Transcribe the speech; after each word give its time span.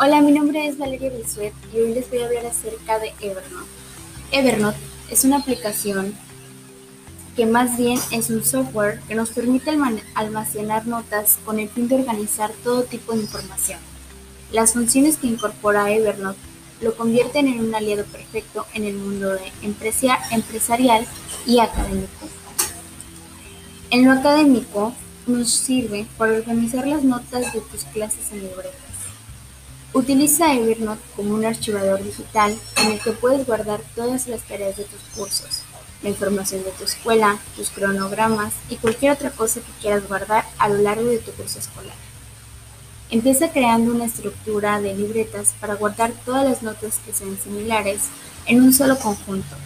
Hola, 0.00 0.20
mi 0.20 0.30
nombre 0.30 0.64
es 0.64 0.78
Valeria 0.78 1.10
Bisuet 1.10 1.52
y 1.74 1.80
hoy 1.80 1.92
les 1.92 2.08
voy 2.08 2.20
a 2.20 2.26
hablar 2.26 2.46
acerca 2.46 3.00
de 3.00 3.12
Evernote. 3.20 3.66
Evernote 4.30 4.78
es 5.10 5.24
una 5.24 5.38
aplicación 5.38 6.14
que 7.34 7.46
más 7.46 7.76
bien 7.76 7.98
es 8.12 8.30
un 8.30 8.44
software 8.44 9.00
que 9.08 9.16
nos 9.16 9.30
permite 9.30 9.76
almacenar 10.14 10.86
notas 10.86 11.40
con 11.44 11.58
el 11.58 11.68
fin 11.68 11.88
de 11.88 11.96
organizar 11.96 12.52
todo 12.62 12.84
tipo 12.84 13.12
de 13.12 13.22
información. 13.22 13.80
Las 14.52 14.74
funciones 14.74 15.16
que 15.16 15.26
incorpora 15.26 15.90
Evernote 15.90 16.38
lo 16.80 16.94
convierten 16.96 17.48
en 17.48 17.58
un 17.58 17.74
aliado 17.74 18.04
perfecto 18.04 18.66
en 18.74 18.84
el 18.84 18.94
mundo 18.94 19.30
de 19.30 19.50
empresarial 19.62 21.08
y 21.44 21.58
académico. 21.58 22.28
En 23.90 24.04
lo 24.04 24.12
académico, 24.12 24.94
nos 25.26 25.50
sirve 25.50 26.06
para 26.16 26.34
organizar 26.34 26.86
las 26.86 27.02
notas 27.02 27.52
de 27.52 27.60
tus 27.62 27.82
clases 27.86 28.30
en 28.30 28.42
libretas. 28.42 28.97
Utiliza 29.94 30.52
Evernote 30.52 31.00
como 31.16 31.32
un 31.32 31.46
archivador 31.46 32.04
digital 32.04 32.54
en 32.76 32.92
el 32.92 33.00
que 33.00 33.12
puedes 33.12 33.46
guardar 33.46 33.80
todas 33.96 34.26
las 34.28 34.42
tareas 34.42 34.76
de 34.76 34.84
tus 34.84 35.00
cursos, 35.16 35.62
la 36.02 36.10
información 36.10 36.62
de 36.62 36.70
tu 36.72 36.84
escuela, 36.84 37.38
tus 37.56 37.70
cronogramas 37.70 38.52
y 38.68 38.76
cualquier 38.76 39.12
otra 39.12 39.30
cosa 39.30 39.60
que 39.60 39.72
quieras 39.80 40.06
guardar 40.06 40.44
a 40.58 40.68
lo 40.68 40.76
largo 40.76 41.08
de 41.08 41.18
tu 41.18 41.32
curso 41.32 41.58
escolar. 41.58 41.96
Empieza 43.10 43.50
creando 43.50 43.90
una 43.90 44.04
estructura 44.04 44.78
de 44.82 44.94
libretas 44.94 45.54
para 45.58 45.74
guardar 45.74 46.12
todas 46.26 46.44
las 46.44 46.62
notas 46.62 47.00
que 47.06 47.14
sean 47.14 47.38
similares 47.42 48.02
en 48.44 48.62
un 48.62 48.74
solo 48.74 48.98
conjunto. 48.98 49.56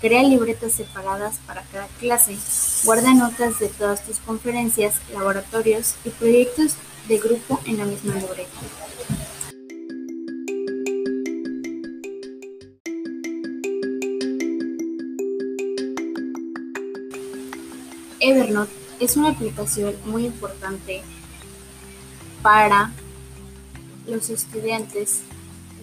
Crea 0.00 0.22
libretas 0.22 0.74
separadas 0.74 1.40
para 1.48 1.62
cada 1.72 1.88
clase. 1.98 2.38
Guarda 2.84 3.12
notas 3.14 3.58
de 3.58 3.66
todas 3.66 4.06
tus 4.06 4.18
conferencias, 4.18 4.94
laboratorios 5.12 5.96
y 6.04 6.10
proyectos 6.10 6.76
de 7.08 7.18
grupo 7.18 7.60
en 7.66 7.78
la 7.78 7.84
misma 7.84 8.14
libreta. 8.14 8.79
Evernote 18.20 18.70
es 19.00 19.16
una 19.16 19.30
aplicación 19.30 19.94
muy 20.04 20.26
importante 20.26 21.02
para 22.42 22.92
los 24.06 24.28
estudiantes, 24.28 25.22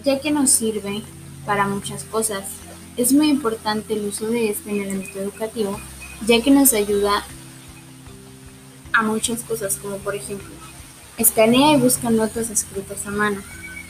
ya 0.04 0.20
que 0.20 0.30
nos 0.30 0.50
sirve 0.50 1.02
para 1.44 1.66
muchas 1.66 2.04
cosas. 2.04 2.44
Es 2.96 3.12
muy 3.12 3.28
importante 3.28 3.94
el 3.94 4.06
uso 4.06 4.28
de 4.28 4.50
este 4.50 4.70
en 4.70 4.82
el 4.82 4.90
ámbito 4.92 5.18
educativo, 5.18 5.80
ya 6.26 6.40
que 6.40 6.52
nos 6.52 6.72
ayuda 6.72 7.24
a 8.92 9.02
muchas 9.02 9.42
cosas, 9.42 9.76
como 9.76 9.96
por 9.98 10.14
ejemplo, 10.14 10.54
escanea 11.16 11.76
y 11.76 11.80
busca 11.80 12.10
notas 12.10 12.50
escritas 12.50 13.04
a 13.06 13.10
mano. 13.10 13.40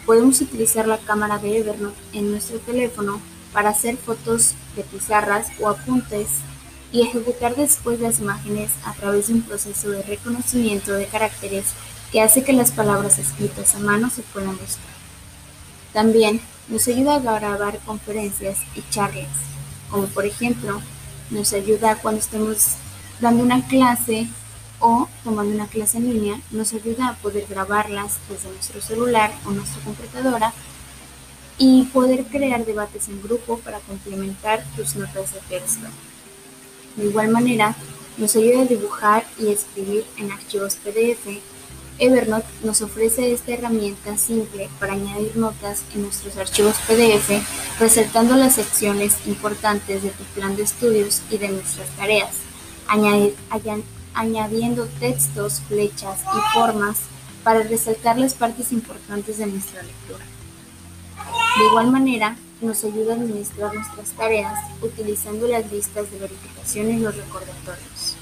Podemos 0.07 0.41
utilizar 0.41 0.89
la 0.89 0.99
cámara 0.99 1.39
de 1.39 1.59
Evernote 1.59 1.99
en 2.15 2.31
nuestro 2.31 2.59
teléfono 2.61 3.21
para 3.53 3.71
hacer 3.71 3.99
fotos 3.99 4.55
de 4.75 4.85
pizarras 4.85 5.49
o 5.61 5.69
apuntes 5.69 6.29
y 6.93 7.03
ejecutar 7.03 7.55
después 7.55 8.01
las 8.01 8.21
imágenes 8.21 8.71
a 8.85 8.95
través 8.95 9.29
de 9.29 9.35
un 9.35 9.43
proceso 9.43 9.91
de 9.91 10.03
reconocimiento 10.03 10.93
de 10.93 11.07
caracteres 11.07 11.67
que 12.11 12.23
hace 12.23 12.43
que 12.43 12.53
las 12.53 12.71
palabras 12.71 13.19
escritas 13.19 13.75
a 13.75 13.79
mano 13.79 14.11
se 14.11 14.23
puedan 14.23 14.57
buscar. 14.57 14.99
También 15.93 16.41
nos 16.69 16.87
ayuda 16.89 17.17
a 17.17 17.19
grabar 17.21 17.79
conferencias 17.85 18.59
y 18.75 18.83
charlas, 18.91 19.29
como 19.91 20.07
por 20.07 20.25
ejemplo 20.25 20.81
nos 21.31 21.53
ayuda 21.53 21.97
cuando 21.97 22.21
estemos 22.21 22.77
dando 23.21 23.43
una 23.43 23.67
clase 23.67 24.29
o 24.81 25.09
tomando 25.25 25.55
una 25.55 25.67
clase 25.67 25.99
en 25.99 26.13
línea, 26.13 26.41
nos 26.51 26.73
ayuda 26.73 27.09
a 27.09 27.17
poder 27.17 27.47
grabarlas 27.49 28.19
desde 28.29 28.49
nuestro 28.49 28.81
celular 28.81 29.33
o 29.45 29.51
nuestra 29.51 29.83
computadora 29.83 30.53
y 31.59 31.85
poder 31.87 32.25
crear 32.27 32.65
debates 32.65 33.09
en 33.09 33.21
grupo 33.21 33.59
para 33.59 33.81
complementar 33.81 34.65
tus 34.77 34.95
notas 34.95 35.35
de 35.35 35.41
texto. 35.49 35.89
De 36.97 37.07
igual 37.07 37.29
manera, 37.29 37.75
nos 38.17 38.35
ayuda 38.37 38.63
a 38.63 38.67
dibujar 38.67 39.25
y 39.39 39.49
escribir 39.49 40.05
en 40.17 40.33
archivos 40.33 40.75
PDF. 40.77 41.41
Evernote 42.01 42.47
nos 42.63 42.81
ofrece 42.81 43.33
esta 43.33 43.53
herramienta 43.53 44.17
simple 44.17 44.69
para 44.79 44.93
añadir 44.93 45.37
notas 45.37 45.83
en 45.95 46.03
nuestros 46.03 46.37
archivos 46.37 46.77
PDF, 46.87 47.43
resaltando 47.81 48.37
las 48.37 48.55
secciones 48.55 49.17
importantes 49.27 50.03
de 50.05 50.11
tu 50.11 50.23
plan 50.35 50.55
de 50.55 50.63
estudios 50.63 51.23
y 51.31 51.39
de 51.39 51.49
nuestras 51.49 51.89
tareas, 51.97 52.37
añadiendo 54.15 54.87
textos, 55.01 55.61
flechas 55.69 56.21
y 56.23 56.55
formas 56.55 56.99
para 57.43 57.63
resaltar 57.63 58.19
las 58.19 58.35
partes 58.35 58.73
importantes 58.73 59.39
de 59.39 59.47
nuestra 59.47 59.83
lectura. 59.83 60.25
De 61.59 61.65
igual 61.67 61.91
manera, 61.91 62.37
nos 62.61 62.85
ayuda 62.85 63.13
a 63.13 63.17
administrar 63.17 63.75
nuestras 63.75 64.11
tareas 64.13 64.59
utilizando 64.83 65.47
las 65.47 65.71
listas 65.71 66.11
de 66.11 66.19
verificación 66.19 66.91
y 66.91 66.99
los 66.99 67.17
recordatorios, 67.17 68.17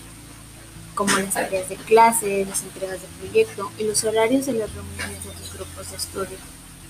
como 0.94 1.16
las 1.16 1.34
tareas 1.34 1.68
de 1.68 1.76
clase, 1.76 2.44
las 2.48 2.62
entregas 2.62 3.00
de 3.00 3.08
proyecto 3.20 3.70
y 3.78 3.84
los 3.84 4.04
horarios 4.04 4.46
de 4.46 4.52
las 4.54 4.70
reuniones 4.74 5.24
de 5.24 5.30
tus 5.30 5.54
grupos 5.54 5.90
de 5.90 5.96
estudio, 5.96 6.38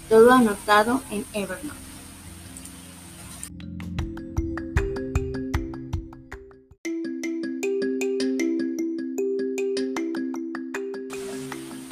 todo 0.09 0.33
anotado 0.33 1.03
en 1.11 1.25
Evernote. 1.33 1.87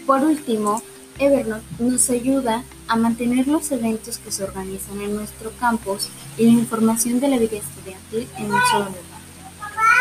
Por 0.07 0.23
último, 0.23 0.83
Evernote 1.19 1.65
nos 1.79 2.11
ayuda 2.11 2.65
a 2.89 2.97
mantener 2.97 3.47
los 3.47 3.71
eventos 3.71 4.19
que 4.19 4.33
se 4.33 4.45
organizan 4.45 5.01
en 5.01 5.15
nuestro 5.15 5.53
campus 5.61 6.09
y 6.37 6.47
la 6.47 6.53
información 6.53 7.21
de 7.21 7.29
la 7.29 7.39
vida 7.39 7.57
estudiantil 7.57 8.29
en 8.37 8.53
un 8.53 8.61
solo 8.71 8.87
lugar. 8.87 9.05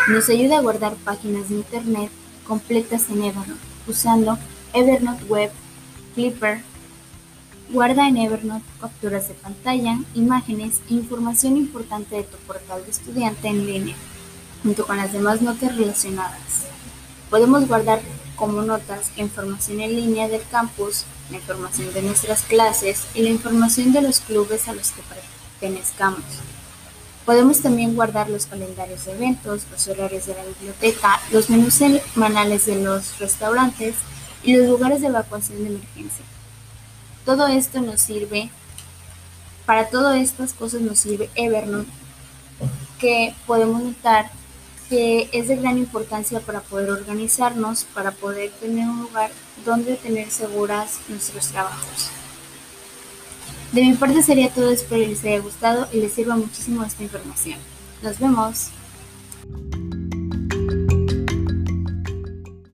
Nos 0.08 0.28
ayuda 0.28 0.58
a 0.58 0.62
guardar 0.62 0.94
páginas 0.96 1.48
de 1.48 1.56
Internet 1.56 2.10
completas 2.46 3.08
en 3.10 3.22
Evernote 3.22 3.60
usando 3.86 4.38
Evernote 4.72 5.24
Web, 5.24 5.50
Clipper. 6.14 6.62
Guarda 7.70 8.08
en 8.08 8.18
Evernote 8.18 8.64
capturas 8.80 9.28
de 9.28 9.34
pantalla, 9.34 9.98
imágenes 10.14 10.80
e 10.90 10.94
información 10.94 11.56
importante 11.56 12.16
de 12.16 12.24
tu 12.24 12.36
portal 12.38 12.84
de 12.84 12.90
estudiante 12.90 13.48
en 13.48 13.66
línea, 13.66 13.96
junto 14.62 14.86
con 14.86 14.96
las 14.96 15.12
demás 15.12 15.40
notas 15.40 15.74
relacionadas. 15.76 16.66
Podemos 17.30 17.66
guardar 17.66 18.00
como 18.36 18.62
notas 18.62 19.10
información 19.16 19.80
en 19.80 19.96
línea 19.96 20.28
del 20.28 20.42
campus, 20.50 21.04
la 21.30 21.36
información 21.36 21.92
de 21.92 22.02
nuestras 22.02 22.42
clases 22.42 23.04
y 23.14 23.22
la 23.22 23.30
información 23.30 23.92
de 23.92 24.02
los 24.02 24.20
clubes 24.20 24.68
a 24.68 24.74
los 24.74 24.92
que 24.92 25.02
pertenezcamos. 25.02 26.24
Podemos 27.24 27.62
también 27.62 27.94
guardar 27.94 28.28
los 28.28 28.46
calendarios 28.46 29.06
de 29.06 29.12
eventos, 29.12 29.62
los 29.70 29.88
horarios 29.88 30.26
de 30.26 30.34
la 30.34 30.44
biblioteca, 30.44 31.20
los 31.32 31.48
menús 31.48 31.74
semanales 31.74 32.66
de 32.66 32.82
los 32.82 33.18
restaurantes 33.18 33.94
y 34.42 34.56
los 34.56 34.68
lugares 34.68 35.00
de 35.00 35.06
evacuación 35.06 35.64
de 35.64 35.70
emergencia. 35.70 36.24
Todo 37.24 37.46
esto 37.46 37.80
nos 37.80 38.02
sirve, 38.02 38.50
para 39.64 39.88
todas 39.88 40.20
estas 40.20 40.52
cosas 40.52 40.82
nos 40.82 40.98
sirve 40.98 41.30
Evernote, 41.34 41.90
que 42.98 43.34
podemos 43.46 43.82
notar 43.82 44.30
que 44.88 45.28
es 45.32 45.48
de 45.48 45.56
gran 45.56 45.78
importancia 45.78 46.40
para 46.40 46.60
poder 46.60 46.90
organizarnos, 46.90 47.84
para 47.94 48.10
poder 48.12 48.50
tener 48.60 48.88
un 48.88 49.02
lugar 49.02 49.30
donde 49.64 49.96
tener 49.96 50.30
seguras 50.30 50.98
nuestros 51.08 51.48
trabajos. 51.48 52.10
De 53.72 53.82
mi 53.82 53.94
parte 53.94 54.22
sería 54.22 54.50
todo, 54.50 54.70
espero 54.70 55.06
les 55.06 55.24
haya 55.24 55.40
gustado 55.40 55.88
y 55.92 56.00
les 56.00 56.12
sirva 56.12 56.36
muchísimo 56.36 56.84
esta 56.84 57.02
información. 57.02 57.58
Nos 58.02 58.18
vemos. 58.18 58.68